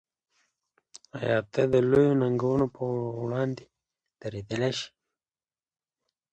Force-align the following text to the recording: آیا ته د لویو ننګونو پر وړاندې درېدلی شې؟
آیا 1.19 1.37
ته 1.51 1.61
د 1.73 1.75
لویو 1.89 2.17
ننګونو 2.21 2.65
پر 2.75 2.91
وړاندې 3.23 3.65
درېدلی 4.21 4.71
شې؟ 4.79 4.89